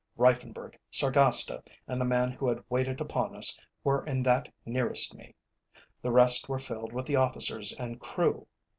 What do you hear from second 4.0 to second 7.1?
in that nearest me; the rest were filled with